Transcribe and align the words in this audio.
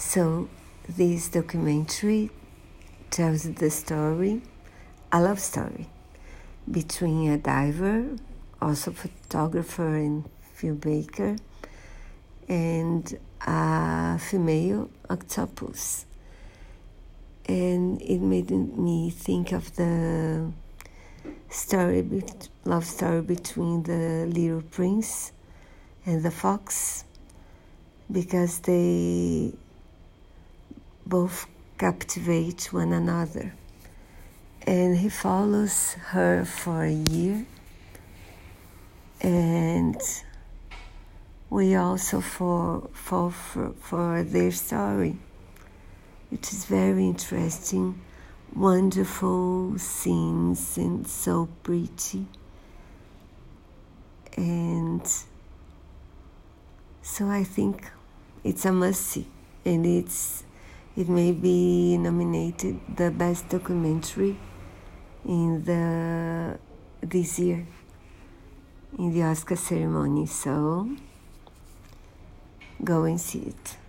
So, 0.00 0.48
this 0.88 1.28
documentary 1.28 2.30
tells 3.10 3.42
the 3.42 3.68
story, 3.68 4.40
a 5.12 5.20
love 5.20 5.38
story, 5.38 5.90
between 6.68 7.30
a 7.30 7.36
diver, 7.36 8.16
also 8.62 8.92
photographer 8.92 9.96
and 9.96 10.24
filmmaker, 10.56 11.38
and 12.48 13.14
a 13.46 14.18
female 14.18 14.88
octopus. 15.10 16.06
And 17.44 18.00
it 18.00 18.20
made 18.20 18.50
me 18.50 19.10
think 19.10 19.52
of 19.52 19.76
the 19.76 20.50
story, 21.50 22.24
love 22.64 22.86
story 22.86 23.20
between 23.20 23.82
the 23.82 24.26
little 24.26 24.62
prince 24.62 25.32
and 26.06 26.22
the 26.22 26.30
fox, 26.30 27.04
because 28.10 28.60
they 28.60 29.52
both 31.10 31.46
captivate 31.76 32.72
one 32.72 32.92
another. 32.92 33.52
And 34.66 34.96
he 34.96 35.08
follows 35.08 35.94
her 36.12 36.44
for 36.44 36.84
a 36.84 36.92
year, 36.92 37.44
and 39.20 40.00
we 41.50 41.74
also 41.74 42.20
fall, 42.20 42.90
fall 42.92 43.30
for, 43.30 43.72
for 43.80 44.22
their 44.22 44.52
story, 44.52 45.16
It 46.30 46.52
is 46.52 46.64
very 46.66 47.06
interesting, 47.06 48.00
wonderful 48.54 49.76
scenes, 49.78 50.78
and 50.78 51.04
so 51.04 51.48
pretty. 51.64 52.26
And 54.36 55.02
so 57.02 57.28
I 57.28 57.42
think 57.42 57.90
it's 58.44 58.64
a 58.64 58.70
must 58.70 59.02
see, 59.02 59.26
and 59.64 59.84
it's 59.84 60.44
it 60.96 61.08
may 61.08 61.32
be 61.32 61.96
nominated 61.98 62.80
the 62.96 63.10
best 63.10 63.48
documentary 63.48 64.36
in 65.24 65.62
the 65.64 66.58
this 67.02 67.38
year 67.38 67.66
in 68.98 69.12
the 69.12 69.22
Oscar 69.22 69.56
ceremony. 69.56 70.26
So 70.26 70.90
go 72.82 73.04
and 73.04 73.20
see 73.20 73.40
it. 73.40 73.79